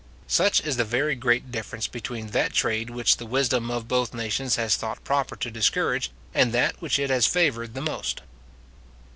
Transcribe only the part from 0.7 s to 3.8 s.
the very great difference between that trade which the wisdom